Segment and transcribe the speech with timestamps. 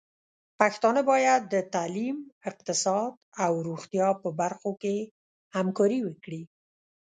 [0.59, 2.17] پښتانه بايد د تعليم،
[2.49, 3.11] اقتصاد
[3.43, 4.95] او روغتيا په برخو کې
[5.55, 6.41] همکاري وکړي.